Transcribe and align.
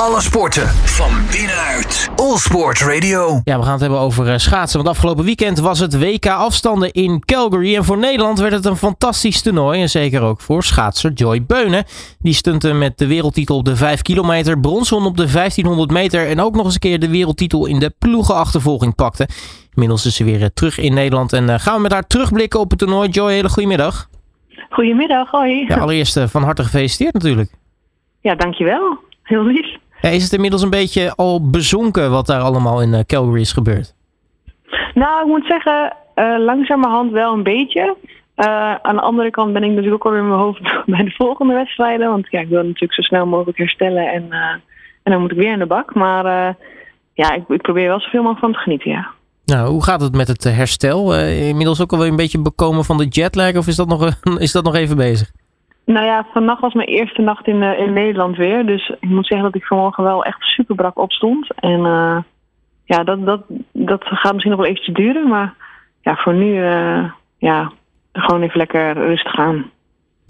Alle 0.00 0.20
sporten 0.20 0.66
van 0.66 1.10
binnenuit. 1.30 2.10
All 2.16 2.36
Sport 2.36 2.80
Radio. 2.80 3.40
Ja, 3.44 3.58
we 3.58 3.62
gaan 3.62 3.72
het 3.72 3.80
hebben 3.80 3.98
over 3.98 4.28
eh, 4.28 4.36
schaatsen. 4.36 4.78
Want 4.78 4.90
afgelopen 4.90 5.24
weekend 5.24 5.58
was 5.58 5.78
het 5.78 5.98
WK 5.98 6.26
afstanden 6.26 6.92
in 6.92 7.24
Calgary. 7.24 7.76
En 7.76 7.84
voor 7.84 7.98
Nederland 7.98 8.38
werd 8.38 8.52
het 8.52 8.64
een 8.64 8.76
fantastisch 8.76 9.42
toernooi. 9.42 9.80
En 9.80 9.88
zeker 9.88 10.22
ook 10.22 10.40
voor 10.40 10.62
schaatser 10.62 11.12
Joy 11.12 11.44
Beunen. 11.46 11.84
Die 12.18 12.32
stunte 12.32 12.72
met 12.72 12.98
de 12.98 13.06
wereldtitel 13.06 13.56
op 13.56 13.64
de 13.64 13.76
5 13.76 14.02
kilometer. 14.02 14.60
Brons 14.60 14.92
op 14.92 15.16
de 15.16 15.32
1500 15.32 15.90
meter. 15.90 16.28
En 16.28 16.40
ook 16.40 16.54
nog 16.54 16.64
eens 16.64 16.74
een 16.74 16.80
keer 16.80 17.00
de 17.00 17.10
wereldtitel 17.10 17.66
in 17.66 17.78
de 17.78 17.94
ploegenachtervolging 17.98 18.94
pakte. 18.94 19.28
Inmiddels 19.74 20.06
is 20.06 20.16
ze 20.16 20.24
weer 20.24 20.42
eh, 20.42 20.48
terug 20.54 20.78
in 20.78 20.94
Nederland. 20.94 21.32
En 21.32 21.48
eh, 21.48 21.58
gaan 21.58 21.74
we 21.74 21.80
met 21.80 21.92
haar 21.92 22.06
terugblikken 22.06 22.60
op 22.60 22.70
het 22.70 22.78
toernooi. 22.78 23.08
Joy, 23.08 23.32
hele 23.32 23.48
goedemiddag. 23.48 24.08
Goedemiddag, 24.70 25.30
hoi. 25.30 25.64
Ja, 25.68 25.76
allereerst 25.76 26.20
van 26.20 26.42
harte 26.42 26.62
gefeliciteerd 26.62 27.12
natuurlijk. 27.12 27.50
Ja, 28.20 28.34
dankjewel. 28.34 28.98
Heel 29.22 29.44
lief. 29.44 29.79
Is 30.02 30.22
het 30.22 30.32
inmiddels 30.32 30.62
een 30.62 30.70
beetje 30.70 31.14
al 31.14 31.50
bezonken 31.50 32.10
wat 32.10 32.26
daar 32.26 32.40
allemaal 32.40 32.82
in 32.82 32.94
eh, 32.94 33.00
Calgary 33.06 33.40
is 33.40 33.52
gebeurd? 33.52 33.94
Nou, 34.94 35.20
ik 35.20 35.26
moet 35.26 35.46
zeggen, 35.46 35.96
eh 36.14 36.34
langzamerhand 36.38 37.12
wel 37.12 37.32
een 37.32 37.42
beetje. 37.42 37.96
Eh, 38.34 38.74
aan 38.74 38.96
de 38.96 39.02
andere 39.02 39.30
kant 39.30 39.52
ben 39.52 39.62
ik 39.62 39.68
natuurlijk 39.68 39.94
ook 39.94 40.04
alweer 40.04 40.20
in 40.20 40.28
mijn 40.28 40.40
hoofd 40.40 40.60
bij 40.86 41.04
de 41.04 41.14
volgende 41.16 41.54
wedstrijden. 41.54 42.08
Want 42.08 42.26
ja, 42.30 42.40
ik 42.40 42.48
wil 42.48 42.62
natuurlijk 42.62 42.94
zo 42.94 43.02
snel 43.02 43.26
mogelijk 43.26 43.58
herstellen 43.58 44.12
en, 44.12 44.32
en 45.02 45.12
dan 45.12 45.20
moet 45.20 45.30
ik 45.30 45.36
weer 45.36 45.52
in 45.52 45.58
de 45.58 45.66
bak. 45.66 45.94
Maar 45.94 46.56
ja, 47.14 47.32
ik, 47.32 47.48
ik 47.48 47.62
probeer 47.62 47.88
wel 47.88 48.00
zoveel 48.00 48.22
mogelijk 48.22 48.44
van 48.44 48.52
te 48.52 48.58
genieten, 48.58 48.90
ja. 48.90 49.10
Nou, 49.44 49.70
hoe 49.70 49.84
gaat 49.84 50.00
het 50.00 50.14
met 50.14 50.28
het 50.28 50.44
herstel? 50.44 51.16
Inmiddels 51.26 51.80
ook 51.80 51.92
alweer 51.92 52.08
een 52.08 52.16
beetje 52.16 52.42
bekomen 52.42 52.84
van 52.84 52.96
de 52.96 53.06
jetlag 53.06 53.56
of 53.56 53.66
is 53.66 53.76
dat 53.76 53.88
nog, 53.88 54.08
is 54.38 54.52
dat 54.52 54.64
nog 54.64 54.74
even 54.74 54.96
bezig? 54.96 55.30
Nou 55.92 56.06
ja, 56.06 56.26
vannacht 56.32 56.60
was 56.60 56.74
mijn 56.74 56.88
eerste 56.88 57.22
nacht 57.22 57.46
in, 57.46 57.62
eh, 57.62 57.78
in 57.78 57.92
Nederland 57.92 58.36
weer. 58.36 58.66
Dus 58.66 58.88
ik 59.00 59.08
moet 59.08 59.26
zeggen 59.26 59.46
dat 59.52 59.60
ik 59.60 59.66
vanmorgen 59.66 60.04
wel 60.04 60.24
echt 60.24 60.42
super 60.42 60.74
brak 60.74 60.98
opstond. 60.98 61.54
En 61.54 61.84
eh, 61.84 62.18
ja, 62.84 63.04
dat, 63.04 63.26
dat, 63.26 63.42
dat 63.72 64.04
gaat 64.04 64.32
misschien 64.32 64.52
nog 64.52 64.60
wel 64.60 64.70
eventjes 64.70 64.94
duren. 64.94 65.28
Maar 65.28 65.54
ja, 66.00 66.16
voor 66.16 66.34
nu, 66.34 66.64
eh, 66.64 67.04
ja, 67.38 67.72
gewoon 68.12 68.42
even 68.42 68.58
lekker 68.58 68.92
rustig 68.92 69.38
aan. 69.38 69.70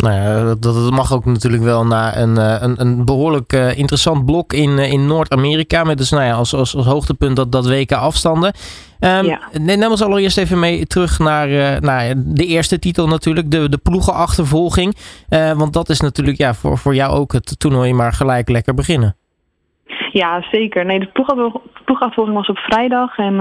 Nou 0.00 0.14
ja, 0.14 0.44
dat, 0.44 0.62
dat 0.62 0.90
mag 0.90 1.12
ook 1.12 1.24
natuurlijk 1.24 1.62
wel 1.62 1.86
na 1.86 2.16
een, 2.16 2.36
eh, 2.36 2.56
een, 2.60 2.80
een 2.80 3.04
behoorlijk 3.04 3.52
eh, 3.52 3.78
interessant 3.78 4.24
blok 4.24 4.52
in, 4.52 4.78
eh, 4.78 4.92
in 4.92 5.06
Noord-Amerika. 5.06 5.84
Met 5.84 5.98
dus 5.98 6.10
nou 6.10 6.24
ja, 6.24 6.32
als, 6.32 6.54
als, 6.54 6.76
als 6.76 6.86
hoogtepunt 6.86 7.36
dat, 7.36 7.52
dat 7.52 7.68
WK 7.68 7.92
afstanden. 7.92 8.52
Ehm 9.00 9.24
Ja. 9.24 9.40
Neem 9.60 9.90
ons 9.90 10.02
allereerst 10.02 10.38
even 10.38 10.58
mee 10.58 10.86
terug 10.86 11.18
naar, 11.18 11.48
naar 11.82 12.12
de 12.16 12.46
eerste 12.46 12.78
titel 12.78 13.06
natuurlijk. 13.06 13.50
De, 13.50 13.68
de 13.68 13.78
ploegenachtervolging. 13.78 14.96
Eh, 15.28 15.52
want 15.52 15.72
dat 15.72 15.88
is 15.88 16.00
natuurlijk 16.00 16.38
ja, 16.38 16.54
voor, 16.54 16.78
voor 16.78 16.94
jou 16.94 17.12
ook 17.12 17.32
het 17.32 17.60
toernooi 17.60 17.92
maar 17.92 18.12
gelijk 18.12 18.48
lekker 18.48 18.74
beginnen. 18.74 19.16
Ja, 20.12 20.42
zeker. 20.50 20.84
Nee, 20.84 20.98
de 20.98 21.10
ploegafvolging 21.84 22.36
was 22.36 22.48
op 22.48 22.58
vrijdag. 22.58 23.18
En 23.18 23.34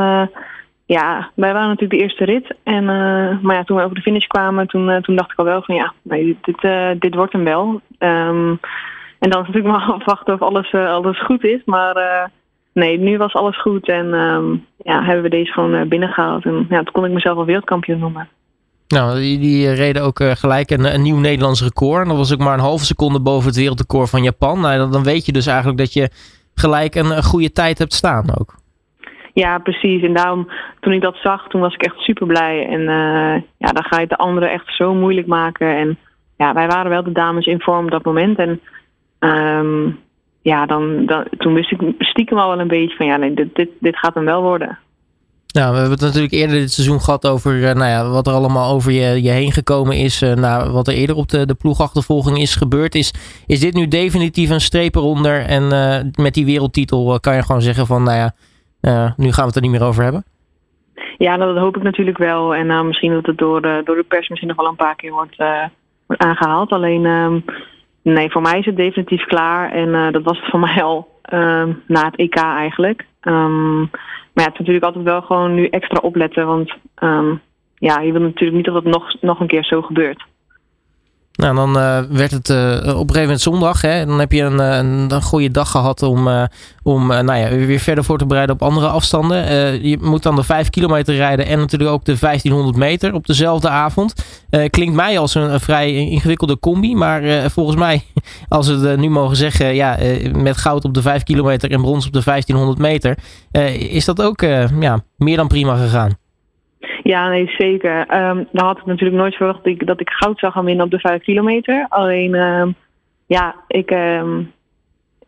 ja, 0.95 1.31
wij 1.35 1.53
waren 1.53 1.67
natuurlijk 1.67 1.99
de 1.99 2.05
eerste 2.05 2.25
rit. 2.25 2.55
En, 2.63 2.89
eh, 2.89 3.39
maar 3.41 3.55
ja, 3.55 3.63
toen 3.63 3.77
we 3.77 3.83
over 3.83 3.95
de 3.95 4.01
finish 4.01 4.27
kwamen, 4.27 4.67
toen, 4.67 4.89
eh, 4.89 5.01
toen 5.01 5.15
dacht 5.15 5.31
ik 5.31 5.37
al 5.37 5.45
wel 5.45 5.61
van 5.61 5.75
ja, 5.75 5.93
nee, 6.01 6.37
dit, 6.41 6.63
eh, 6.63 6.89
dit 6.99 7.15
wordt 7.15 7.33
hem 7.33 7.43
wel. 7.43 7.81
Ehm, 7.97 8.49
en 9.19 9.29
dan 9.29 9.41
is 9.41 9.47
natuurlijk 9.47 9.75
maar 9.75 9.91
afwachten 9.97 10.33
of 10.33 10.41
alles, 10.41 10.73
alles 10.73 11.23
goed 11.23 11.43
is. 11.43 11.61
Maar 11.65 12.29
nee, 12.73 12.99
nu 12.99 13.17
was 13.17 13.33
alles 13.33 13.61
goed. 13.61 13.87
En 13.87 14.13
ehm, 14.13 14.51
ja, 14.77 15.03
hebben 15.03 15.23
we 15.23 15.29
deze 15.29 15.51
gewoon 15.51 15.73
eh, 15.73 15.87
binnengehaald. 15.87 16.45
En 16.45 16.65
ja, 16.69 16.77
toen 16.77 16.91
kon 16.91 17.05
ik 17.05 17.11
mezelf 17.11 17.37
al 17.37 17.45
wereldkampioen 17.45 17.99
noemen. 17.99 18.27
Nou, 18.87 19.19
die, 19.19 19.39
die 19.39 19.71
reden 19.71 20.03
ook 20.03 20.23
gelijk 20.23 20.69
een, 20.69 20.93
een 20.93 21.01
nieuw 21.01 21.19
Nederlands 21.19 21.63
record. 21.63 22.01
En 22.01 22.07
dat 22.07 22.17
was 22.17 22.33
ook 22.33 22.39
maar 22.39 22.53
een 22.53 22.59
halve 22.59 22.85
seconde 22.85 23.21
boven 23.21 23.47
het 23.47 23.57
wereldrecord 23.57 24.09
van 24.09 24.23
Japan. 24.23 24.59
Nou, 24.59 24.77
dan, 24.77 24.91
dan 24.91 25.03
weet 25.03 25.25
je 25.25 25.31
dus 25.31 25.47
eigenlijk 25.47 25.77
dat 25.77 25.93
je 25.93 26.09
gelijk 26.53 26.95
een 26.95 27.23
goede 27.23 27.51
tijd 27.51 27.77
hebt 27.77 27.93
staan 27.93 28.25
ook. 28.39 28.55
Ja, 29.39 29.57
precies. 29.57 30.03
En 30.03 30.13
daarom, 30.13 30.49
toen 30.79 30.93
ik 30.93 31.01
dat 31.01 31.15
zag, 31.15 31.47
toen 31.47 31.61
was 31.61 31.73
ik 31.73 31.83
echt 31.83 31.97
super 31.97 32.27
blij. 32.27 32.67
En 32.67 32.79
eh, 32.79 33.41
ja, 33.57 33.71
dan 33.71 33.83
ga 33.83 33.95
je 33.95 34.01
het 34.01 34.09
de 34.09 34.17
anderen 34.17 34.51
echt 34.51 34.75
zo 34.75 34.93
moeilijk 34.93 35.27
maken. 35.27 35.77
En 35.77 35.97
ja, 36.37 36.53
wij 36.53 36.67
waren 36.67 36.89
wel 36.89 37.03
de 37.03 37.11
dames 37.11 37.45
in 37.45 37.61
vorm 37.61 37.85
op 37.85 37.91
dat 37.91 38.05
moment. 38.05 38.37
En 38.37 38.61
ehm, 39.19 39.89
ja, 40.41 40.65
dan, 40.65 41.05
dan, 41.05 41.25
toen 41.37 41.53
wist 41.53 41.71
ik 41.71 41.81
stiekem 41.99 42.37
al 42.37 42.49
wel 42.49 42.59
een 42.59 42.67
beetje 42.67 42.95
van 42.95 43.05
ja, 43.05 43.17
nee, 43.17 43.33
dit, 43.33 43.55
dit, 43.55 43.69
dit 43.79 43.97
gaat 43.97 44.13
hem 44.13 44.25
wel 44.25 44.41
worden. 44.41 44.77
Nou, 45.53 45.71
we 45.71 45.79
hebben 45.79 45.97
het 45.97 46.05
natuurlijk 46.05 46.33
eerder 46.33 46.59
dit 46.59 46.71
seizoen 46.71 47.01
gehad 47.01 47.27
over 47.27 47.67
eh, 47.67 47.75
nou 47.75 47.89
ja, 47.89 48.09
wat 48.09 48.27
er 48.27 48.33
allemaal 48.33 48.73
over 48.73 48.91
je, 48.91 49.23
je 49.23 49.29
heen 49.29 49.51
gekomen 49.51 49.97
is. 49.97 50.21
eh, 50.21 50.33
nou, 50.33 50.71
wat 50.71 50.87
er 50.87 50.93
eerder 50.93 51.15
op 51.15 51.29
de, 51.29 51.55
ploegachtervolging 51.57 52.39
is 52.39 52.55
gebeurd. 52.55 52.95
Is, 52.95 53.13
is 53.45 53.59
dit 53.59 53.73
nu 53.73 53.87
definitief 53.87 54.49
een 54.49 54.61
streep 54.61 54.95
eronder? 54.95 55.45
En 55.45 55.67
met 56.15 56.33
die 56.33 56.45
wereldtitel 56.45 57.19
kan 57.19 57.35
je 57.35 57.43
gewoon 57.43 57.61
zeggen 57.61 57.85
van, 57.85 58.03
nou 58.03 58.17
ja, 58.17 58.33
eh, 58.81 59.11
nu 59.17 59.31
gaan 59.31 59.41
we 59.41 59.47
het 59.47 59.55
er 59.55 59.61
niet 59.61 59.71
meer 59.71 59.83
over 59.83 60.03
hebben? 60.03 60.23
Ja, 61.17 61.37
dat 61.37 61.57
hoop 61.57 61.77
ik 61.77 61.83
natuurlijk 61.83 62.17
wel. 62.17 62.55
En 62.55 62.67
nou, 62.67 62.85
misschien 62.85 63.11
dat 63.13 63.25
het 63.25 63.37
door 63.37 63.61
de, 63.61 63.81
door 63.85 63.95
de 63.95 64.03
pers 64.03 64.27
misschien 64.27 64.49
nog 64.49 64.57
wel 64.57 64.69
een 64.69 64.75
paar 64.75 64.95
keer 64.95 65.11
wordt, 65.11 65.37
eh, 65.37 65.63
wordt 66.05 66.21
aangehaald. 66.21 66.71
Alleen, 66.71 67.05
ehm, 67.05 67.39
nee, 68.01 68.31
voor 68.31 68.41
mij 68.41 68.59
is 68.59 68.65
het 68.65 68.75
definitief 68.75 69.25
klaar. 69.25 69.71
En 69.71 69.95
eh, 69.95 70.11
dat 70.11 70.23
was 70.23 70.39
het 70.39 70.49
voor 70.49 70.59
mij 70.69 70.83
al 70.83 71.07
ehm, 71.21 71.73
na 71.87 72.05
het 72.05 72.15
EK 72.15 72.35
eigenlijk. 72.35 73.05
Ehm, 73.21 73.79
maar 74.33 74.43
ja, 74.45 74.51
het 74.51 74.53
is 74.53 74.59
natuurlijk 74.59 74.85
altijd 74.85 75.03
wel 75.03 75.21
gewoon 75.21 75.53
nu 75.53 75.67
extra 75.67 75.99
opletten. 76.01 76.45
Want 76.47 76.73
ja, 77.75 77.99
je 77.99 78.11
wil 78.11 78.21
natuurlijk 78.21 78.55
niet 78.55 78.65
dat 78.65 78.75
het 78.75 78.93
nog, 78.93 79.21
nog 79.21 79.39
een 79.39 79.47
keer 79.47 79.63
zo 79.63 79.81
gebeurt. 79.81 80.25
Nou, 81.39 81.55
dan 81.55 81.77
eh, 81.77 81.99
werd 82.09 82.31
het 82.31 82.49
eh, 82.49 82.77
op 82.77 82.85
een 82.85 82.95
gegeven 82.95 83.21
moment 83.21 83.41
zondag. 83.41 83.81
Hè? 83.81 84.05
Dan 84.05 84.19
heb 84.19 84.31
je 84.31 84.41
een, 84.41 84.59
eh, 84.59 84.77
een, 84.77 85.11
een 85.11 85.21
goede 85.21 85.51
dag 85.51 85.71
gehad 85.71 86.03
om, 86.03 86.47
om 86.83 87.07
nou 87.07 87.35
ja, 87.35 87.49
weer 87.49 87.79
verder 87.79 88.03
voor 88.03 88.17
te 88.17 88.25
bereiden 88.25 88.55
op 88.55 88.61
andere 88.61 88.87
afstanden. 88.87 89.37
Je 89.87 89.97
moet 90.01 90.23
dan 90.23 90.35
de 90.35 90.43
5 90.43 90.69
kilometer 90.69 91.15
rijden 91.15 91.45
en 91.45 91.59
natuurlijk 91.59 91.91
ook 91.91 92.05
de 92.05 92.17
1500 92.19 92.77
meter 92.77 93.13
op 93.13 93.25
dezelfde 93.25 93.69
avond. 93.69 94.13
Klinkt 94.69 94.95
mij 94.95 95.19
als 95.19 95.35
een, 95.35 95.59
vrij 95.59 95.93
ingewikkelde 95.93 96.59
combi. 96.59 96.95
Maar 96.95 97.51
volgens 97.51 97.77
mij, 97.77 98.03
als 98.47 98.67
we 98.67 98.95
nu 98.97 99.09
mogen 99.09 99.35
zeggen, 99.35 99.75
ja, 99.75 99.97
met 100.33 100.57
goud 100.57 100.85
op 100.85 100.93
de 100.93 101.01
5 101.01 101.23
kilometer 101.23 101.71
en 101.71 101.81
brons 101.81 102.07
op 102.07 102.13
de 102.13 102.21
1500 102.23 102.79
meter, 102.79 103.17
is 103.91 104.05
dat 104.05 104.21
ook 104.21 104.41
ja, 104.79 105.03
meer 105.17 105.37
dan 105.37 105.47
prima 105.47 105.75
gegaan. 105.75 106.17
Ja, 107.09 107.29
nee, 107.29 107.47
zeker. 107.57 108.07
Ehm 108.07 108.43
dan 108.51 108.65
had 108.65 108.77
ik 108.77 108.85
natuurlijk 108.85 109.19
nooit 109.19 109.35
verwacht 109.35 109.63
dat 109.63 109.73
ik, 109.73 109.87
dat 109.87 109.99
ik 109.99 110.09
goud 110.09 110.39
zou 110.39 110.51
gaan 110.51 110.65
winnen 110.65 110.85
op 110.85 110.91
de 110.91 110.99
5 110.99 111.21
kilometer. 111.21 111.85
Alleen, 111.89 112.35
ehm, 112.35 112.71
ja, 113.25 113.55
ik, 113.67 113.91
ehm, 113.91 114.39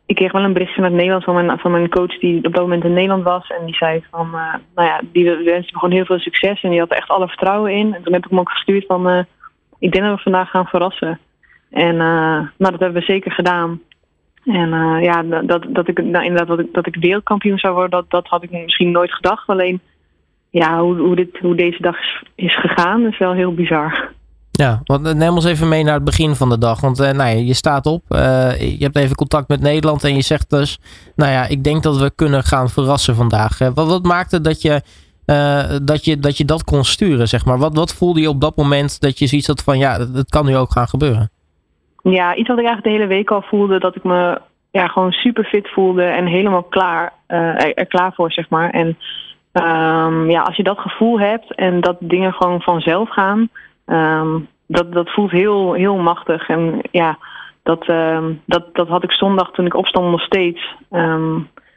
ik 0.05 0.15
kreeg 0.15 0.31
wel 0.31 0.43
een 0.43 0.53
berichtje 0.53 0.81
uit 0.81 0.93
Nederland 0.93 1.23
van 1.23 1.33
mijn, 1.33 1.59
van 1.59 1.71
mijn 1.71 1.89
coach 1.89 2.19
die 2.19 2.37
op 2.37 2.53
dat 2.53 2.61
moment 2.61 2.83
in 2.83 2.93
Nederland 2.93 3.23
was. 3.23 3.47
En 3.47 3.65
die 3.65 3.75
zei 3.75 4.03
van, 4.11 4.25
eh, 4.25 4.53
nou 4.75 4.87
ja, 4.87 5.01
die 5.11 5.23
wenste 5.23 5.71
me 5.73 5.79
gewoon 5.79 5.95
heel 5.95 6.05
veel 6.05 6.19
succes. 6.19 6.61
En 6.61 6.69
die 6.69 6.79
had 6.79 6.89
echt 6.89 7.09
alle 7.09 7.27
vertrouwen 7.27 7.71
in. 7.71 7.93
En 7.93 8.03
toen 8.03 8.13
heb 8.13 8.23
ik 8.23 8.29
hem 8.29 8.39
ook 8.39 8.51
gestuurd 8.51 8.85
van, 8.85 9.09
eh, 9.09 9.23
ik 9.79 9.91
denk 9.91 10.05
dat 10.05 10.15
we 10.15 10.21
vandaag 10.21 10.49
gaan 10.49 10.67
verrassen. 10.67 11.19
En 11.69 11.93
eh, 11.93 12.39
nou, 12.57 12.71
dat 12.71 12.79
hebben 12.79 12.99
we 12.99 13.11
zeker 13.11 13.31
gedaan. 13.31 13.81
En 14.43 14.69
ja, 15.01 15.23
dat, 15.23 15.65
dat 15.67 15.87
ik 15.87 16.03
nou, 16.03 16.25
inderdaad 16.25 16.47
dat 16.47 16.59
ik, 16.59 16.73
dat 16.73 16.87
ik 16.87 16.95
wereldkampioen 16.95 17.57
zou 17.57 17.73
worden, 17.73 17.91
dat, 17.91 18.09
dat 18.09 18.27
had 18.27 18.43
ik 18.43 18.51
misschien 18.51 18.91
nooit 18.91 19.13
gedacht. 19.13 19.47
Alleen 19.47 19.81
ja, 20.51 20.81
hoe, 20.81 20.97
hoe, 20.97 21.15
dit, 21.15 21.37
hoe 21.41 21.55
deze 21.55 21.81
dag 21.81 21.99
is, 21.99 22.23
is 22.35 22.59
gegaan, 22.59 23.05
is 23.05 23.17
wel 23.17 23.33
heel 23.33 23.53
bizar. 23.53 24.11
Ja, 24.51 24.81
want 24.83 25.07
eh, 25.07 25.13
neem 25.13 25.33
ons 25.33 25.45
even 25.45 25.69
mee 25.69 25.83
naar 25.83 25.93
het 25.93 26.03
begin 26.03 26.35
van 26.35 26.49
de 26.49 26.57
dag. 26.57 26.81
Want 26.81 26.99
eh, 26.99 27.11
nou 27.11 27.29
ja, 27.29 27.35
je 27.35 27.53
staat 27.53 27.85
op, 27.85 28.01
eh, 28.07 28.77
je 28.77 28.83
hebt 28.83 28.97
even 28.97 29.15
contact 29.15 29.47
met 29.47 29.61
Nederland 29.61 30.03
en 30.03 30.15
je 30.15 30.21
zegt 30.21 30.49
dus... 30.49 30.79
Nou 31.15 31.31
ja, 31.31 31.47
ik 31.47 31.63
denk 31.63 31.83
dat 31.83 31.97
we 31.97 32.15
kunnen 32.15 32.43
gaan 32.43 32.69
verrassen 32.69 33.15
vandaag. 33.15 33.57
Wat, 33.57 33.87
wat 33.87 34.03
maakte 34.03 34.41
dat 34.41 34.61
je, 34.61 34.81
dat 35.83 36.05
je 36.05 36.19
dat 36.19 36.37
je 36.37 36.45
dat 36.45 36.63
kon 36.63 36.83
sturen, 36.83 37.27
zeg 37.27 37.45
maar? 37.45 37.57
Wat, 37.57 37.75
wat 37.75 37.93
voelde 37.93 38.21
je 38.21 38.29
op 38.29 38.41
dat 38.41 38.55
moment 38.55 39.01
dat 39.01 39.19
je 39.19 39.27
zoiets 39.27 39.47
had 39.47 39.63
van... 39.63 39.77
Ja, 39.77 39.99
het 39.99 40.29
kan 40.29 40.45
nu 40.45 40.57
ook 40.57 40.71
gaan 40.71 40.87
gebeuren? 40.87 41.29
Ja, 42.03 42.35
iets 42.35 42.47
wat 42.47 42.57
ik 42.57 42.65
eigenlijk 42.65 42.83
de 42.83 43.01
hele 43.01 43.15
week 43.15 43.31
al 43.31 43.41
voelde, 43.41 43.79
dat 43.79 43.95
ik 43.95 44.03
me 44.03 44.41
ja, 44.71 44.87
gewoon 44.87 45.11
super 45.11 45.43
fit 45.43 45.69
voelde 45.69 46.03
en 46.03 46.25
helemaal 46.25 46.63
klaar, 46.63 47.13
er 47.27 47.85
klaar 47.87 48.13
voor, 48.13 48.31
zeg 48.31 48.49
maar. 48.49 48.69
En 48.69 48.97
ehm, 49.51 50.29
ja, 50.29 50.41
als 50.41 50.55
je 50.55 50.63
dat 50.63 50.79
gevoel 50.79 51.19
hebt 51.19 51.55
en 51.55 51.81
dat 51.81 51.97
dingen 51.99 52.33
gewoon 52.33 52.61
vanzelf 52.61 53.09
gaan, 53.09 53.49
ehm, 53.85 54.39
dat, 54.67 54.93
dat 54.93 55.09
voelt 55.09 55.31
heel, 55.31 55.73
heel 55.73 55.97
machtig. 55.97 56.49
En 56.49 56.79
ja, 56.91 57.17
dat, 57.63 57.87
ehm, 57.87 58.33
dat, 58.45 58.75
dat 58.75 58.87
had 58.87 59.03
ik 59.03 59.11
zondag 59.11 59.51
toen 59.51 59.65
ik 59.65 59.75
opstond 59.75 60.11
nog 60.11 60.21
steeds. 60.21 60.75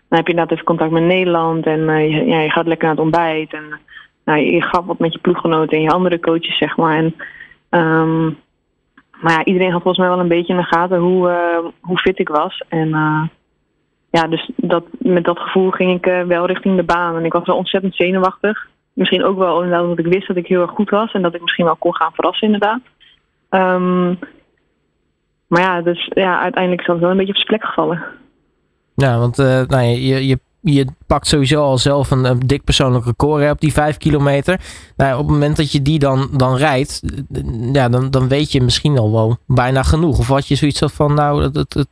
Dan 0.08 0.18
heb 0.18 0.26
je 0.26 0.32
inderdaad 0.32 0.52
even 0.52 0.64
contact 0.64 0.90
met 0.90 1.02
Nederland 1.02 1.66
en 1.66 1.88
eh, 1.88 2.10
je, 2.10 2.24
ja, 2.24 2.40
je 2.40 2.50
gaat 2.50 2.66
lekker 2.66 2.86
naar 2.86 2.96
het 2.96 3.04
ontbijt. 3.04 3.52
En 3.52 3.80
nou, 4.24 4.40
je, 4.40 4.62
gaat 4.62 4.84
wat 4.84 4.98
met 4.98 5.12
je 5.12 5.18
ploeggenoten 5.18 5.76
en 5.76 5.82
je 5.82 5.90
andere 5.90 6.20
coaches, 6.20 6.58
zeg 6.58 6.76
maar. 6.76 6.96
En, 6.96 7.14
maar 9.20 9.32
ja, 9.32 9.44
iedereen 9.44 9.70
had 9.72 9.82
volgens 9.82 9.98
mij 9.98 10.08
wel 10.08 10.18
een 10.20 10.28
beetje 10.28 10.52
in 10.52 10.58
de 10.58 10.66
gaten 10.66 10.98
hoe, 10.98 11.30
eh, 11.30 11.70
hoe 11.80 11.98
fit 11.98 12.18
ik 12.18 12.28
was. 12.28 12.62
En 12.68 12.94
eh, 12.94 13.22
ja, 14.14 14.26
dus 14.26 14.50
dat, 14.56 14.84
met 14.98 15.24
dat 15.24 15.38
gevoel 15.38 15.70
ging 15.70 15.96
ik 15.96 16.06
eh, 16.06 16.22
wel 16.22 16.46
richting 16.46 16.76
de 16.76 16.82
baan. 16.82 17.16
En 17.16 17.24
ik 17.24 17.32
was 17.32 17.46
wel 17.46 17.56
ontzettend 17.56 17.94
zenuwachtig. 17.94 18.66
Misschien 18.92 19.24
ook 19.24 19.38
wel 19.38 19.56
omdat 19.56 19.98
ik 19.98 20.06
wist 20.06 20.26
dat 20.26 20.36
ik 20.36 20.46
heel 20.46 20.60
erg 20.60 20.70
goed 20.70 20.90
was. 20.90 21.12
En 21.12 21.22
dat 21.22 21.34
ik 21.34 21.40
misschien 21.40 21.64
wel 21.64 21.76
kon 21.76 21.94
gaan 21.94 22.12
verrassen 22.12 22.46
inderdaad. 22.46 22.80
Ehm, 23.48 24.08
maar 25.46 25.60
ja, 25.60 25.82
dus 25.82 26.10
ja, 26.14 26.40
uiteindelijk 26.40 26.80
is 26.80 26.86
dat 26.86 26.98
wel 26.98 27.10
een 27.10 27.16
beetje 27.16 27.32
op 27.32 27.38
zijn 27.38 27.48
plek 27.48 27.64
gevallen. 27.64 28.02
Ja, 28.94 29.18
want 29.18 29.38
uh, 29.38 29.62
nou, 29.66 29.82
je, 29.82 30.26
je, 30.26 30.38
je 30.60 30.86
pakt 31.06 31.26
sowieso 31.26 31.62
al 31.62 31.78
zelf 31.78 32.10
een, 32.10 32.38
dik 32.46 32.64
persoonlijk 32.64 33.04
record 33.04 33.50
op 33.50 33.60
die 33.60 33.72
vijf 33.72 33.96
kilometer. 33.96 34.60
Nou, 34.96 35.12
op 35.12 35.18
het 35.18 35.30
moment 35.30 35.56
dat 35.56 35.72
je 35.72 35.82
die 35.82 35.98
dan, 35.98 36.28
dan 36.32 36.56
rijdt, 36.56 37.02
ja, 37.72 37.88
dan, 37.88 38.10
dan 38.10 38.28
weet 38.28 38.52
je 38.52 38.60
misschien 38.60 38.98
al 38.98 39.12
wel 39.12 39.36
bijna 39.46 39.82
genoeg. 39.82 40.18
Of 40.18 40.28
had 40.28 40.48
je 40.48 40.54
zoiets 40.54 40.82
van, 40.84 41.14
nou, 41.14 41.42
het, 41.42 41.54
het... 41.54 41.88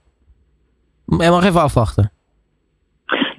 mag 1.17 1.45
even 1.45 1.61
afwachten. 1.61 2.13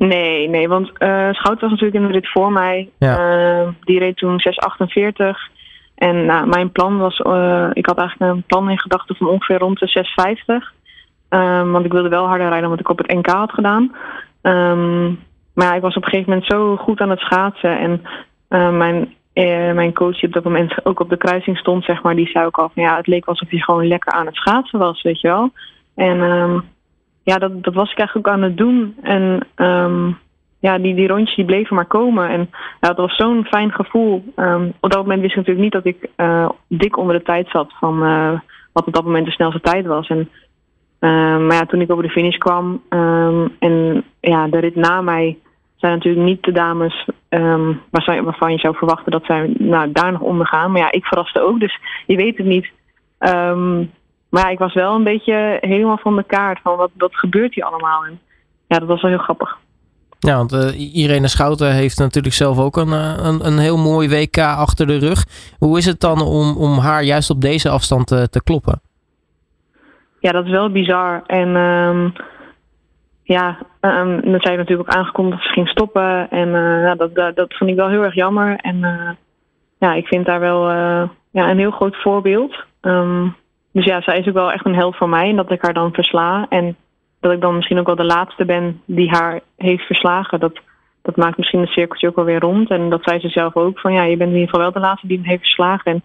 Nee, 0.07 0.49
nee, 0.49 0.67
want 0.67 0.91
uh, 0.99 1.29
Schout 1.31 1.61
was 1.61 1.69
natuurlijk 1.69 1.93
in 1.93 2.07
de 2.07 2.13
rit 2.13 2.31
voor 2.31 2.51
mij. 2.51 2.89
Ja. 2.97 3.17
Uh, 3.61 3.67
die 3.81 3.99
reed 3.99 4.17
toen 4.17 4.41
6,48. 4.41 5.25
En 5.95 6.25
nou, 6.25 6.47
mijn 6.47 6.71
plan 6.71 6.97
was, 6.97 7.19
uh, 7.19 7.69
ik 7.73 7.85
had 7.85 7.97
eigenlijk 7.97 8.31
een 8.31 8.43
plan 8.43 8.69
in 8.69 8.79
gedachten 8.79 9.15
van 9.15 9.27
ongeveer 9.27 9.57
rond 9.57 9.79
de 9.79 10.05
6,50. 10.69 10.81
Um, 11.29 11.71
want 11.71 11.85
ik 11.85 11.91
wilde 11.91 12.09
wel 12.09 12.27
harder 12.27 12.47
rijden 12.47 12.65
omdat 12.65 12.79
ik 12.79 12.89
op 12.89 12.97
het 12.97 13.13
NK 13.13 13.27
had 13.27 13.51
gedaan. 13.51 13.95
Um, 14.41 15.19
maar 15.53 15.67
ja, 15.67 15.73
ik 15.73 15.81
was 15.81 15.95
op 15.95 16.03
een 16.03 16.09
gegeven 16.09 16.29
moment 16.31 16.51
zo 16.51 16.75
goed 16.75 16.99
aan 16.99 17.09
het 17.09 17.19
schaatsen. 17.19 17.79
En 17.79 18.01
mijn, 18.77 19.13
mijn 19.75 19.93
coach 19.93 20.19
die 20.19 20.27
op 20.27 20.33
dat 20.33 20.43
moment 20.43 20.85
ook 20.85 20.99
op 20.99 21.09
de 21.09 21.17
kruising 21.17 21.57
stond, 21.57 21.83
zeg 21.83 22.01
maar, 22.01 22.15
die 22.15 22.27
zei 22.27 22.45
ook 22.45 22.57
al 22.57 22.71
van 22.73 22.83
ja, 22.83 22.97
het 22.97 23.07
leek 23.07 23.25
alsof 23.25 23.49
hij 23.49 23.59
gewoon 23.59 23.87
lekker 23.87 24.13
aan 24.13 24.25
het 24.25 24.35
schaatsen 24.35 24.79
was, 24.79 25.01
weet 25.01 25.21
je 25.21 25.27
wel. 25.27 25.51
En 25.95 26.21
um, 26.21 26.63
ja, 27.23 27.37
dat, 27.37 27.63
dat 27.63 27.73
was 27.73 27.91
ik 27.91 27.97
eigenlijk 27.97 28.27
ook 28.27 28.33
aan 28.33 28.41
het 28.41 28.57
doen. 28.57 28.95
En 29.01 29.47
um, 29.55 30.17
ja, 30.59 30.77
die, 30.77 30.95
die 30.95 31.07
rondjes 31.07 31.35
die 31.35 31.45
bleven 31.45 31.75
maar 31.75 31.85
komen. 31.85 32.29
En 32.29 32.49
ja, 32.79 32.87
dat 32.87 32.97
was 32.97 33.15
zo'n 33.15 33.45
fijn 33.45 33.71
gevoel. 33.71 34.23
Um, 34.35 34.73
op 34.79 34.91
dat 34.91 35.01
moment 35.01 35.21
wist 35.21 35.31
ik 35.31 35.37
natuurlijk 35.37 35.65
niet 35.65 35.83
dat 35.83 35.85
ik 35.85 36.09
uh, 36.17 36.49
dik 36.67 36.97
onder 36.97 37.17
de 37.17 37.23
tijd 37.23 37.49
zat 37.49 37.73
van 37.79 38.03
uh, 38.03 38.39
wat 38.71 38.85
op 38.85 38.93
dat 38.93 39.03
moment 39.03 39.25
de 39.25 39.31
snelste 39.31 39.61
tijd 39.61 39.85
was. 39.85 40.07
En, 40.07 40.17
um, 40.99 41.45
maar 41.47 41.55
ja, 41.55 41.65
toen 41.65 41.81
ik 41.81 41.91
over 41.91 42.03
de 42.03 42.09
finish 42.09 42.37
kwam 42.37 42.81
en 43.59 44.03
ja, 44.19 44.47
de 44.47 44.59
rit 44.59 44.75
na 44.75 45.01
mij 45.01 45.37
zijn 45.75 45.93
natuurlijk 45.93 46.25
niet 46.25 46.43
de 46.43 46.51
dames 46.51 47.07
um, 47.29 47.81
waarvan 47.89 48.51
je 48.51 48.59
zou 48.59 48.75
verwachten 48.75 49.11
dat 49.11 49.25
zij 49.25 49.53
nou, 49.57 49.91
daar 49.91 50.11
nog 50.11 50.21
ondergaan. 50.21 50.71
Maar 50.71 50.81
ja, 50.81 50.91
ik 50.91 51.05
verraste 51.05 51.41
ook, 51.41 51.59
dus 51.59 51.79
je 52.05 52.15
weet 52.15 52.37
het 52.37 52.45
niet. 52.45 52.71
Um, 53.19 53.91
maar 54.33 54.51
ik 54.51 54.59
was 54.59 54.73
wel 54.73 54.95
een 54.95 55.03
beetje 55.03 55.57
helemaal 55.61 55.97
van 55.97 56.15
de 56.15 56.23
kaart 56.23 56.59
van 56.61 56.77
wat, 56.77 56.91
wat 56.97 57.15
gebeurt 57.15 57.53
hier 57.53 57.63
allemaal. 57.63 58.05
En 58.05 58.19
ja, 58.67 58.79
dat 58.79 58.87
was 58.87 59.01
wel 59.01 59.11
heel 59.11 59.19
grappig. 59.19 59.57
Ja, 60.19 60.35
want 60.35 60.53
uh, 60.53 60.95
Irene 60.95 61.27
Schouten 61.27 61.73
heeft 61.73 61.99
natuurlijk 61.99 62.33
zelf 62.33 62.59
ook 62.59 62.77
een, 62.77 62.93
eh, 62.93 63.17
een, 63.17 63.45
een, 63.45 63.57
heel 63.57 63.77
mooi 63.77 64.09
WK 64.09 64.37
achter 64.37 64.87
de 64.87 64.97
rug. 64.97 65.25
Hoe 65.59 65.77
is 65.77 65.85
het 65.85 65.99
dan 65.99 66.21
om, 66.21 66.57
om 66.57 66.77
haar 66.77 67.03
juist 67.03 67.29
op 67.29 67.41
deze 67.41 67.69
afstand 67.69 68.07
te, 68.07 68.29
te 68.29 68.43
kloppen? 68.43 68.81
Ja, 70.19 70.31
dat 70.31 70.45
is 70.45 70.51
wel 70.51 70.71
bizar. 70.71 71.23
En 71.27 71.55
um, 71.55 72.13
ja, 73.23 73.57
um, 73.81 74.31
dat 74.31 74.43
zij 74.43 74.55
natuurlijk 74.55 74.89
ook 74.89 74.95
aangekondigd 74.95 75.37
dat 75.37 75.47
ze 75.47 75.53
ging 75.53 75.67
stoppen. 75.67 76.29
En 76.29 76.47
uh, 76.47 76.83
ja, 76.83 76.95
dat, 76.95 77.15
dat, 77.15 77.35
dat 77.35 77.53
vond 77.53 77.69
ik 77.69 77.75
wel 77.75 77.89
heel 77.89 78.03
erg 78.03 78.15
jammer. 78.15 78.55
En 78.55 78.79
ja, 79.79 79.93
ik 79.93 80.07
vind 80.07 80.25
daar 80.25 80.39
wel 80.39 80.71
ja, 81.31 81.49
een 81.49 81.59
heel 81.59 81.71
groot 81.71 81.95
voorbeeld. 82.01 82.55
Um, 82.81 83.35
dus 83.73 83.85
ja, 83.85 84.01
zij 84.01 84.19
is 84.19 84.27
ook 84.27 84.33
wel 84.33 84.51
echt 84.51 84.65
een 84.65 84.75
held 84.75 84.95
voor 84.95 85.09
mij. 85.09 85.29
En 85.29 85.35
dat 85.35 85.51
ik 85.51 85.61
haar 85.61 85.73
dan 85.73 85.93
versla. 85.93 86.45
En 86.49 86.75
dat 87.19 87.31
ik 87.31 87.41
dan 87.41 87.55
misschien 87.55 87.79
ook 87.79 87.85
wel 87.85 87.95
de 87.95 88.03
laatste 88.03 88.45
ben 88.45 88.81
die 88.85 89.09
haar 89.09 89.39
heeft 89.57 89.83
verslagen. 89.83 90.39
Dat, 90.39 90.59
dat 91.01 91.15
maakt 91.15 91.37
misschien 91.37 91.59
het 91.59 91.69
cirkeltje 91.69 92.07
ook 92.07 92.15
wel 92.15 92.25
weer 92.25 92.39
rond. 92.39 92.69
En 92.69 92.89
dat 92.89 93.03
zei 93.03 93.19
ze 93.19 93.29
zelf 93.29 93.55
ook 93.55 93.79
van 93.79 93.93
ja, 93.93 94.03
je 94.03 94.17
bent 94.17 94.29
in 94.29 94.35
ieder 94.35 94.49
geval 94.49 94.61
wel 94.61 94.71
de 94.71 94.87
laatste 94.87 95.07
die 95.07 95.17
hem 95.17 95.27
heeft 95.27 95.41
verslagen. 95.41 96.03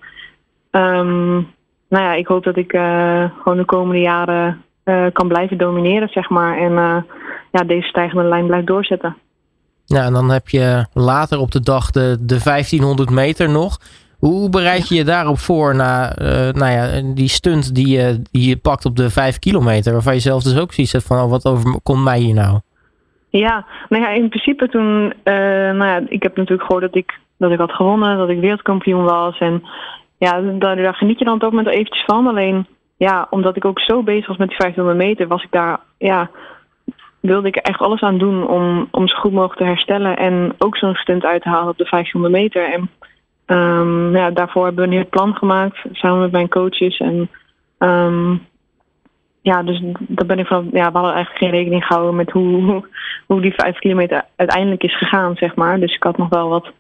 En 0.71 0.81
um, 0.83 1.49
nou 1.89 2.05
ja, 2.05 2.15
ik 2.15 2.27
hoop 2.27 2.45
dat 2.45 2.57
ik 2.57 2.73
uh, 2.73 3.25
gewoon 3.43 3.59
de 3.59 3.65
komende 3.65 4.01
jaren 4.01 4.65
uh, 4.85 5.07
kan 5.13 5.29
blijven 5.29 5.59
domineren, 5.59 6.09
zeg 6.09 6.29
maar. 6.29 6.59
En 6.59 6.73
uh, 6.73 6.97
ja, 7.53 7.65
deze 7.67 7.89
stijgende 7.89 8.25
lijn 8.25 8.47
blijft 8.47 8.67
doorzetten. 8.67 9.17
Ja, 9.85 10.05
en 10.05 10.13
dan 10.13 10.31
heb 10.31 10.49
je 10.49 10.87
later 10.93 11.39
op 11.39 11.51
de 11.51 11.61
dag 11.61 11.91
de, 11.91 12.17
de 12.21 12.41
1500 12.45 13.11
meter 13.11 13.51
nog. 13.51 13.79
Hoe 14.19 14.51
bereid 14.51 14.89
je 14.89 14.95
je 14.95 15.05
daarop 15.05 15.39
voor 15.39 15.75
na 15.75 16.19
uh, 16.19 16.27
nou 16.53 16.73
ja, 16.73 17.13
die 17.15 17.29
stunt 17.29 17.75
die 17.75 17.89
je, 17.89 18.23
die 18.31 18.49
je 18.49 18.57
pakt 18.57 18.85
op 18.85 18.97
de 18.97 19.11
vijf 19.11 19.39
kilometer, 19.39 19.93
waarvan 19.93 20.15
je 20.15 20.21
zelf 20.21 20.43
dus 20.43 20.59
ook 20.59 20.73
zoiets 20.73 20.93
hebt 20.93 21.07
van 21.07 21.23
oh, 21.23 21.31
wat 21.31 21.47
overkomt 21.47 22.05
mij 22.05 22.19
hier 22.19 22.35
nou? 22.35 22.61
Ja, 23.31 23.67
nou 23.89 24.03
ja, 24.03 24.09
in 24.09 24.29
principe 24.29 24.69
toen, 24.69 25.13
uh, 25.25 25.35
nou 25.79 25.85
ja, 25.85 26.03
ik 26.09 26.23
heb 26.23 26.37
natuurlijk 26.37 26.67
gehoord 26.67 26.85
dat 26.85 26.97
ik, 26.97 27.19
dat 27.37 27.51
ik 27.51 27.59
had 27.59 27.73
gewonnen, 27.73 28.19
dat 28.19 28.29
ik 28.29 28.41
wereldkampioen 28.41 29.05
was. 29.05 29.39
En 29.39 29.63
ja, 30.19 30.41
daar, 30.41 30.77
daar 30.77 30.95
geniet 30.95 31.19
je 31.19 31.25
dan 31.25 31.35
op 31.35 31.41
dat 31.41 31.51
moment 31.51 31.69
eventjes 31.69 32.05
van. 32.05 32.27
Alleen, 32.27 32.67
ja, 32.97 33.27
omdat 33.31 33.57
ik 33.57 33.65
ook 33.65 33.81
zo 33.81 34.03
bezig 34.03 34.27
was 34.27 34.37
met 34.37 34.49
die 34.49 34.59
1500 34.59 35.09
meter, 35.09 35.27
was 35.27 35.43
ik 35.43 35.51
daar, 35.51 35.81
ja, 35.99 36.31
wilde 37.21 37.49
ik 37.49 37.57
echt 37.57 37.81
alles 37.81 38.01
aan 38.01 38.19
doen 38.19 38.49
om, 38.49 38.89
om 38.91 39.09
zo 39.09 39.19
goed 39.19 39.33
mogelijk 39.33 39.59
te 39.59 39.67
herstellen. 39.67 40.17
En 40.17 40.55
ook 40.59 40.77
zo'n 40.77 40.95
stunt 40.95 41.25
uit 41.25 41.43
te 41.43 41.49
halen 41.49 41.69
op 41.69 41.79
de 41.79 41.87
1500 41.91 42.43
meter. 42.43 42.73
En 42.73 42.91
Um, 43.51 44.17
ja, 44.17 44.31
daarvoor 44.31 44.65
hebben 44.65 44.85
we 44.85 44.91
een 44.91 44.97
heel 44.97 45.09
plan 45.11 45.35
gemaakt 45.35 45.79
samen 45.93 46.21
met 46.21 46.33
mijn 46.33 46.49
coaches. 46.49 46.99
En 46.99 47.31
um, 47.79 48.47
ja, 49.41 49.63
dus 49.63 49.83
daar 49.99 50.27
ben 50.27 50.39
ik 50.39 50.47
van. 50.47 50.69
Ja, 50.73 50.87
we 50.87 50.99
hadden 50.99 51.15
eigenlijk 51.15 51.45
geen 51.45 51.51
rekening 51.51 51.85
gehouden 51.85 52.17
met 52.17 52.31
hoe, 52.31 52.85
hoe 53.27 53.41
die 53.41 53.55
vijf 53.55 53.79
kilometer 53.79 54.25
uiteindelijk 54.37 54.83
is 54.83 54.99
gegaan, 54.99 55.37
zeg 55.37 55.55
maar. 55.55 55.81
Dus 55.81 55.95
ik 55.95 56.03
had 56.03 56.17
nog 56.17 56.29
wel 56.29 56.49
wat, 56.49 56.73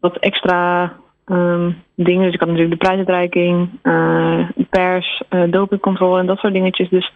wat 0.00 0.16
extra 0.16 0.92
um, 1.26 1.82
dingen. 1.94 2.24
Dus 2.24 2.34
ik 2.34 2.40
had 2.40 2.48
natuurlijk 2.48 2.80
de 2.80 2.86
prijsuitreiking, 2.86 3.70
uh, 3.82 4.48
pers, 4.70 5.22
uh, 5.30 5.42
dopingcontrole 5.50 6.20
en 6.20 6.26
dat 6.26 6.38
soort 6.38 6.52
dingetjes. 6.52 6.88
Dus 6.88 7.12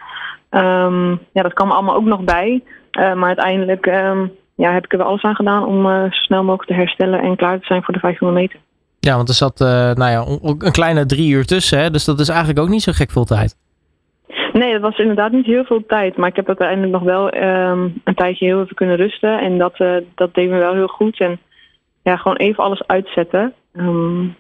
ja, 1.33 1.43
dat 1.43 1.53
kwam 1.53 1.71
allemaal 1.71 1.95
ook 1.95 2.05
nog 2.05 2.21
bij. 2.21 2.63
Uh, 2.99 3.15
maar 3.15 3.27
uiteindelijk 3.27 3.87
ja, 4.55 4.73
heb 4.73 4.85
ik 4.85 4.93
er 4.93 4.99
wel 4.99 5.07
alles 5.07 5.23
aan 5.23 5.35
gedaan 5.35 5.67
om 5.67 5.85
zo 5.85 6.09
snel 6.11 6.45
mogelijk 6.45 6.69
te 6.69 6.77
herstellen 6.77 7.21
en 7.21 7.37
klaar 7.37 7.59
te 7.59 7.67
zijn 7.67 7.83
voor 7.83 7.95
de 7.95 8.01
500 8.01 8.41
meter. 8.41 8.61
Ja, 9.09 9.17
want 9.17 9.29
er 9.29 9.35
zat 9.35 9.61
uh, 9.61 9.69
nou 9.69 10.11
ja, 10.11 10.25
een 10.59 10.73
kleine 10.73 11.07
drie 11.07 11.31
uur 11.31 11.45
tussen. 11.45 11.79
Hè? 11.79 11.91
Dus 11.91 12.05
dat 12.05 12.21
is 12.21 12.29
eigenlijk 12.29 12.59
ook 12.59 12.69
niet 12.69 12.83
zo 12.83 12.93
gek 12.93 13.11
veel 13.11 13.25
tijd. 13.25 13.57
Nee, 14.53 14.73
dat 14.73 14.81
was 14.81 14.99
inderdaad 14.99 15.33
niet 15.33 15.47
heel 15.47 15.65
veel 15.65 15.87
tijd. 15.87 16.17
Maar 16.17 16.29
ik 16.29 16.37
heb 16.37 16.47
uiteindelijk 16.47 16.93
nog 16.93 17.03
wel 17.03 17.35
um, 17.35 18.01
een 18.05 18.15
tijdje 18.15 18.45
heel 18.45 18.63
even 18.63 18.77
kunnen 18.77 18.97
rusten. 18.97 19.41
En 19.41 19.59
dat, 19.59 19.81
uh, 19.81 19.97
dat 20.15 20.35
deed 20.35 20.51
me 20.51 20.59
wel 20.59 20.75
heel 20.75 20.87
goed. 20.87 21.21
En 21.21 21.39
ja, 22.03 22.17
gewoon 22.17 22.37
even 22.37 22.65
alles 22.65 22.87
uitzetten. 22.87 23.53
Um, 23.73 24.37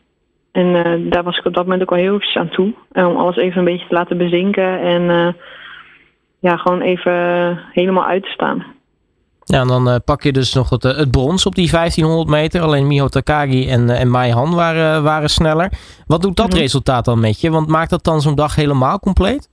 en 0.53 0.67
uh, 0.67 1.11
daar 1.13 1.23
was 1.23 1.39
ik 1.39 1.45
op 1.45 1.55
dat 1.55 1.65
moment 1.65 1.83
ook 1.83 1.91
al 1.91 1.97
heel 1.97 2.15
eventjes 2.15 2.37
aan 2.37 2.49
toe. 2.49 2.75
Om 2.93 3.17
alles 3.17 3.37
even 3.37 3.59
een 3.59 3.65
beetje 3.65 3.89
te 3.89 3.95
laten 3.95 4.17
bezinken. 4.17 4.81
En 4.81 5.35
ja, 6.41 6.57
gewoon 6.57 6.81
even 6.81 7.59
helemaal 7.73 8.07
uit 8.07 8.23
te 8.23 8.31
staan. 8.31 8.65
Ja, 9.53 9.61
en 9.61 9.67
dan 9.67 9.89
uh, 9.89 9.97
pak 10.05 10.23
je 10.23 10.33
dus 10.33 10.55
nog 10.55 10.71
het, 10.71 10.83
het, 10.83 11.11
brons 11.11 11.47
op 11.47 11.55
die 11.55 11.71
1500 11.71 12.29
meter. 12.29 12.61
Alleen 12.61 12.87
Miho 12.87 13.09
Takagi 13.09 13.69
en, 13.69 13.89
uh, 13.89 14.01
en 14.01 14.11
Mai 14.11 14.33
Han 14.33 14.55
waren, 14.55 15.03
waren 15.03 15.29
sneller. 15.29 15.73
Wat 16.07 16.23
doet 16.23 16.37
dat 16.37 16.47
mm 16.47 16.53
-hmm. 16.53 16.61
resultaat 16.61 17.05
dan 17.05 17.21
met 17.21 17.41
je? 17.41 17.51
Want 17.51 17.69
maakt 17.69 17.91
dat 17.91 18.05
dan 18.05 18.21
zo'n 18.21 18.35
dag 18.35 18.55
helemaal 18.55 18.99
compleet? 18.99 19.51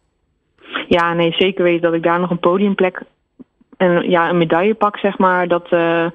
Ja, 0.88 1.14
nee, 1.14 1.32
zeker 1.32 1.64
weten 1.64 1.82
dat 1.82 1.94
ik 1.94 2.04
daar 2.04 2.20
nog 2.20 2.30
een 2.30 2.40
podiumplek 2.40 3.02
en 3.78 4.10
ja, 4.10 4.30
een 4.30 4.38
medaille 4.38 4.74
pak, 4.74 4.98
zeg 4.98 5.18
maar. 5.18 5.48
Dat, 5.48 5.72
uh, 5.72 6.06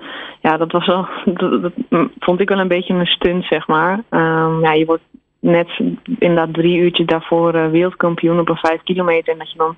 ja, 0.40 0.56
dat 0.56 0.72
was 0.72 0.86
wel, 0.86 1.06
dat, 1.38 1.62
dat, 1.62 1.72
vond 2.18 2.40
ik 2.40 2.48
wel 2.48 2.58
een 2.58 2.68
beetje 2.68 2.94
een 2.94 3.06
stunt, 3.06 3.44
zeg 3.44 3.66
maar. 3.66 3.92
Um, 4.10 4.60
ja, 4.60 4.72
je 4.72 4.84
wordt 4.84 5.02
net 5.38 5.68
inderdaad 6.18 6.54
drie 6.54 6.76
uurtjes 6.76 7.06
daarvoor 7.06 7.70
wereldkampioen 7.70 8.40
op 8.40 8.48
een 8.48 8.56
vijf 8.56 8.82
kilometer. 8.82 9.32
En 9.32 9.38
dat 9.38 9.50
je 9.50 9.58
dan 9.58 9.76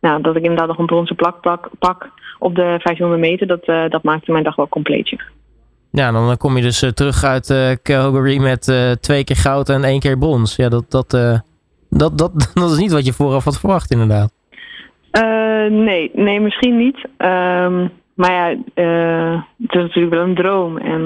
nou, 0.00 0.22
dat 0.22 0.36
ik 0.36 0.42
inderdaad 0.42 0.68
nog 0.68 0.78
een 0.78 0.86
bronzen 0.86 1.16
plak 1.16 1.40
pak, 1.40 1.68
pak 1.78 2.10
op 2.38 2.54
de 2.54 2.76
500 2.78 3.20
meter, 3.20 3.46
dat, 3.46 3.68
uh, 3.68 3.88
dat 3.88 4.02
maakte 4.02 4.32
mijn 4.32 4.44
dag 4.44 4.56
wel 4.56 4.68
compleetje. 4.68 5.20
Ja, 5.90 6.12
dan 6.12 6.36
kom 6.36 6.56
je 6.56 6.62
dus 6.62 6.82
uh, 6.82 6.90
terug 6.90 7.24
uit 7.24 7.50
uh, 7.50 7.70
Calgary 7.82 8.38
met 8.38 8.72
twee 9.00 9.24
keer 9.24 9.36
goud 9.36 9.68
en 9.68 9.84
één 9.84 10.00
keer 10.00 10.18
brons. 10.18 10.56
Ja, 10.56 10.68
dat, 10.68 10.90
dat, 10.90 11.10
dat, 11.90 12.18
dat, 12.18 12.32
dat 12.54 12.70
is 12.70 12.78
niet 12.78 12.92
wat 12.92 13.06
je 13.06 13.12
vooraf 13.12 13.44
had 13.44 13.58
verwacht, 13.58 13.90
inderdaad. 13.90 14.32
nee, 15.70 16.10
nee, 16.14 16.40
misschien 16.40 16.76
niet. 16.76 16.96
Um, 16.96 17.90
maar 18.14 18.32
ja, 18.32 18.48
het 19.58 19.72
is 19.72 19.80
natuurlijk 19.80 20.14
wel 20.14 20.24
een 20.24 20.34
droom. 20.34 20.78
En 20.78 21.02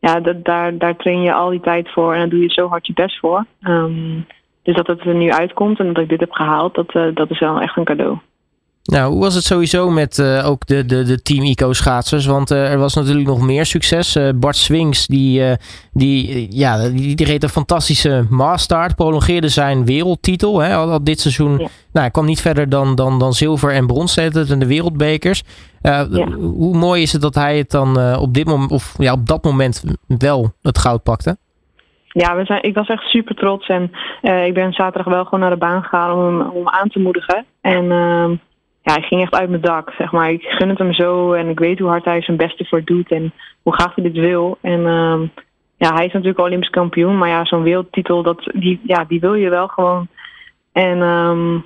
ja, 0.00 0.20
dat, 0.20 0.44
daar, 0.44 0.78
daar 0.78 0.96
train 0.96 1.22
je 1.22 1.32
al 1.32 1.50
die 1.50 1.60
tijd 1.60 1.90
voor 1.90 2.12
en 2.12 2.18
daar 2.18 2.28
doe 2.28 2.40
je 2.40 2.52
zo 2.52 2.68
hard 2.68 2.86
je 2.86 2.92
best 2.92 3.18
voor. 3.18 3.46
Um, 3.62 4.26
dus 4.62 4.76
dat 4.76 4.86
het 4.86 5.00
er 5.00 5.14
nu 5.14 5.32
uitkomt 5.32 5.78
en 5.78 5.92
dat 5.92 6.02
ik 6.02 6.08
dit 6.08 6.20
heb 6.20 6.32
gehaald, 6.32 6.74
dat, 6.74 6.94
uh, 6.94 7.14
dat 7.14 7.30
is 7.30 7.40
wel 7.40 7.60
echt 7.60 7.76
een 7.76 7.84
cadeau. 7.84 8.18
Nou, 8.82 9.12
hoe 9.12 9.20
was 9.20 9.34
het 9.34 9.44
sowieso 9.44 9.90
met 9.90 10.18
uh, 10.18 10.48
ook 10.48 10.66
de, 10.66 10.84
de, 10.84 11.02
de 11.02 11.22
Team 11.22 11.44
Eco 11.44 11.72
schaatsers? 11.72 12.26
Want 12.26 12.50
uh, 12.50 12.70
er 12.70 12.78
was 12.78 12.94
natuurlijk 12.94 13.26
nog 13.26 13.40
meer 13.40 13.66
succes. 13.66 14.16
Uh, 14.16 14.28
Bart 14.34 14.56
Swings, 14.56 15.06
die, 15.06 15.56
die, 15.92 16.46
ja, 16.56 16.88
die, 16.88 17.16
die, 17.16 17.26
reed 17.26 17.42
een 17.42 17.48
fantastische 17.48 18.26
maastart. 18.30 18.94
Prolongeerde 18.94 19.48
zijn 19.48 19.84
wereldtitel. 19.84 20.58
Hè, 20.58 20.74
al, 20.74 20.90
al 20.90 21.04
dit 21.04 21.20
seizoen 21.20 21.50
ja. 21.50 21.56
nou, 21.56 21.68
hij 21.92 22.10
kwam 22.10 22.24
niet 22.24 22.40
verder 22.40 22.68
dan, 22.68 22.94
dan, 22.94 23.18
dan 23.18 23.32
zilver 23.32 23.72
en 23.72 23.86
brons 23.86 24.16
en 24.16 24.58
de 24.58 24.66
wereldbekers. 24.66 25.42
Ja. 25.80 26.08
Hoe 26.38 26.76
mooi 26.76 27.02
is 27.02 27.12
het 27.12 27.22
dat 27.22 27.34
hij 27.34 27.58
het 27.58 27.70
dan 27.70 28.16
op, 28.16 28.34
dit 28.34 28.46
moment, 28.46 28.70
of, 28.70 28.94
ja, 28.98 29.12
op 29.12 29.26
dat 29.26 29.44
moment 29.44 29.84
wel 30.06 30.52
het 30.62 30.78
goud 30.78 31.02
pakte? 31.02 31.36
Ja, 32.12 32.36
we 32.36 32.44
zijn, 32.44 32.62
ik 32.62 32.74
was 32.74 32.88
echt 32.88 33.04
super 33.04 33.34
trots. 33.34 33.68
En 33.68 33.90
uh, 34.22 34.46
ik 34.46 34.54
ben 34.54 34.72
zaterdag 34.72 35.12
wel 35.14 35.24
gewoon 35.24 35.40
naar 35.40 35.50
de 35.50 35.56
baan 35.56 35.82
gegaan 35.82 36.12
om 36.12 36.38
hem, 36.38 36.50
om 36.50 36.68
aan 36.68 36.88
te 36.88 36.98
moedigen. 36.98 37.44
En 37.60 37.84
uh, 37.84 38.30
ja, 38.82 38.92
hij 38.92 39.02
ging 39.02 39.22
echt 39.22 39.34
uit 39.34 39.48
mijn 39.48 39.62
dak, 39.62 39.90
zeg 39.98 40.12
maar. 40.12 40.30
Ik 40.30 40.42
gun 40.42 40.68
het 40.68 40.78
hem 40.78 40.92
zo 40.92 41.32
en 41.32 41.48
ik 41.48 41.58
weet 41.58 41.78
hoe 41.78 41.88
hard 41.88 42.04
hij 42.04 42.22
zijn 42.22 42.36
beste 42.36 42.64
voor 42.64 42.84
doet 42.84 43.10
en 43.10 43.32
hoe 43.62 43.74
graag 43.74 43.94
hij 43.94 44.04
dit 44.04 44.16
wil. 44.16 44.58
En 44.60 44.86
ehm, 44.86 45.26
ja, 45.76 45.94
hij 45.94 46.06
is 46.06 46.12
natuurlijk 46.12 46.38
Olympisch 46.38 46.70
kampioen, 46.70 47.18
maar 47.18 47.28
ja, 47.28 47.44
zo'n 47.44 47.62
wereldtitel, 47.62 48.22
dat, 48.22 48.50
die, 48.54 48.80
ja, 48.84 49.04
die 49.04 49.20
wil 49.20 49.34
je 49.34 49.48
wel 49.48 49.68
gewoon. 49.68 50.08
En 50.72 51.02
ehm, 51.02 51.58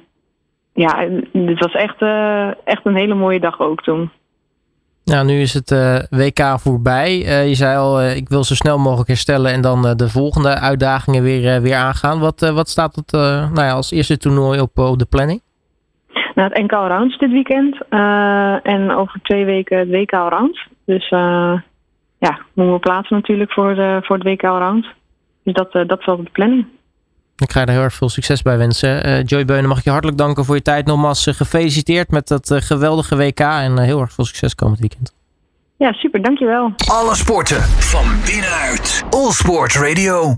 ja, 0.72 1.08
het 1.32 1.58
was 1.58 1.72
echt, 1.72 2.02
uh, 2.02 2.48
echt 2.64 2.84
een 2.84 2.96
hele 2.96 3.14
mooie 3.14 3.40
dag 3.40 3.60
ook 3.60 3.82
toen. 3.82 4.10
Nou, 5.12 5.26
nu 5.26 5.40
is 5.40 5.54
het 5.54 5.70
uh, 5.70 5.98
WK 6.10 6.58
voorbij. 6.58 7.10
Uh, 7.18 7.48
je 7.48 7.54
zei 7.54 7.76
al, 7.76 8.02
ik 8.02 8.28
wil 8.28 8.44
zo 8.44 8.54
snel 8.54 8.78
mogelijk 8.78 9.08
herstellen 9.08 9.52
en 9.52 9.60
dan 9.60 9.82
de 9.96 10.08
volgende 10.08 10.58
uitdagingen 10.58 11.22
weer, 11.22 11.62
weer 11.62 11.74
aangaan. 11.74 12.18
Wat, 12.20 12.40
wat 12.54 12.68
staat 12.68 12.94
het 12.94 13.12
nou 13.12 13.60
ja, 13.60 13.70
als 13.70 13.90
eerste 13.90 14.16
toernooi 14.18 14.60
op, 14.60 14.78
op 14.78 14.98
de 14.98 15.06
planning? 15.06 15.40
Nou, 16.34 16.48
het 16.52 16.62
NK 16.62 16.70
Rounds 16.70 17.18
dit 17.18 17.30
weekend. 17.30 17.78
en 18.62 18.90
over 18.90 19.20
twee 19.22 19.44
weken 19.44 19.78
het 19.78 19.88
WK 19.88 20.10
Rounds. 20.10 20.68
Dus 20.84 21.08
ja, 22.18 22.38
moeten 22.54 22.74
we 22.74 22.80
plaatsen 22.80 23.16
natuurlijk 23.16 23.52
voor, 23.52 24.00
voor 24.02 24.16
het 24.16 24.24
WK 24.24 24.42
Rounds. 24.42 24.88
Dus 25.44 25.54
dat, 25.54 25.72
dat 25.72 25.98
is 25.98 26.06
wel 26.06 26.16
de 26.16 26.30
planning. 26.32 26.66
Ik 27.38 27.52
ga 27.52 27.60
er 27.60 27.68
heel 27.68 27.82
erg 27.82 27.94
veel 27.94 28.08
succes 28.08 28.42
bij 28.42 28.58
wensen. 28.58 29.06
Uh, 29.08 29.22
Joy 29.24 29.44
Beunen, 29.44 29.68
mag 29.68 29.78
ik 29.78 29.84
je 29.84 29.90
hartelijk 29.90 30.18
danken 30.18 30.44
voor 30.44 30.54
je 30.54 30.62
tijd. 30.62 30.86
Nogmaals 30.86 31.26
uh, 31.26 31.34
gefeliciteerd 31.34 32.10
met 32.10 32.28
dat 32.28 32.50
uh, 32.50 32.60
geweldige 32.60 33.16
WK 33.16 33.40
en 33.40 33.78
heel 33.78 34.00
erg 34.00 34.12
veel 34.12 34.24
succes 34.24 34.54
komend 34.54 34.78
weekend. 34.78 35.14
Ja, 35.78 35.92
super, 35.92 36.22
dankjewel. 36.22 36.72
Alle 36.86 37.14
sporten 37.14 37.62
van 37.62 38.04
binnenuit. 38.24 39.04
All 39.10 39.30
Sport 39.30 39.74
Radio. 39.74 40.34